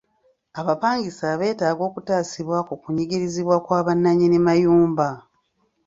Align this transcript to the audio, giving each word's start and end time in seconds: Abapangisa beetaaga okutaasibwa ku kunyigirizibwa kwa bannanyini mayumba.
Abapangisa 0.59 1.27
beetaaga 1.39 1.83
okutaasibwa 1.89 2.57
ku 2.67 2.73
kunyigirizibwa 2.81 3.55
kwa 3.65 3.79
bannanyini 3.85 4.37
mayumba. 4.45 5.09